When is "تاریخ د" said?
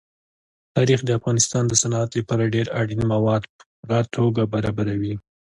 0.75-1.09